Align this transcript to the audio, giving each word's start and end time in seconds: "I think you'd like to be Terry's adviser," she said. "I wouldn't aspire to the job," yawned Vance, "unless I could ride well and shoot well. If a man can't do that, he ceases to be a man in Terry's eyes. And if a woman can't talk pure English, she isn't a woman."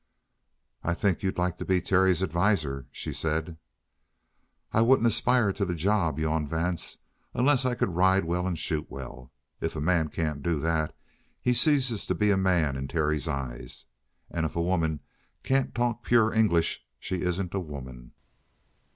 "I 0.83 0.95
think 0.95 1.21
you'd 1.21 1.37
like 1.37 1.59
to 1.59 1.63
be 1.65 1.79
Terry's 1.79 2.23
adviser," 2.23 2.87
she 2.91 3.13
said. 3.13 3.57
"I 4.71 4.81
wouldn't 4.81 5.05
aspire 5.05 5.53
to 5.53 5.63
the 5.63 5.75
job," 5.75 6.17
yawned 6.17 6.49
Vance, 6.49 6.97
"unless 7.35 7.65
I 7.67 7.75
could 7.75 7.89
ride 7.95 8.25
well 8.25 8.47
and 8.47 8.57
shoot 8.57 8.89
well. 8.89 9.31
If 9.59 9.75
a 9.75 9.79
man 9.79 10.09
can't 10.09 10.41
do 10.41 10.57
that, 10.61 10.95
he 11.39 11.53
ceases 11.53 12.07
to 12.07 12.15
be 12.15 12.31
a 12.31 12.35
man 12.35 12.75
in 12.77 12.87
Terry's 12.87 13.27
eyes. 13.27 13.85
And 14.31 14.43
if 14.43 14.55
a 14.55 14.61
woman 14.63 15.01
can't 15.43 15.75
talk 15.75 16.01
pure 16.03 16.33
English, 16.33 16.83
she 16.99 17.21
isn't 17.21 17.53
a 17.53 17.59
woman." 17.59 18.13